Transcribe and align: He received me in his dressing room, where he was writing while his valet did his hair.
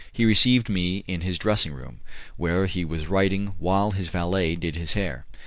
He 0.11 0.25
received 0.25 0.67
me 0.67 1.03
in 1.07 1.21
his 1.21 1.37
dressing 1.37 1.73
room, 1.73 1.99
where 2.35 2.65
he 2.65 2.83
was 2.83 3.05
writing 3.05 3.53
while 3.59 3.91
his 3.91 4.07
valet 4.09 4.55
did 4.55 4.75
his 4.75 4.93
hair. 4.93 5.27